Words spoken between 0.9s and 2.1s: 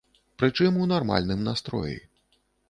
нармальным настроі.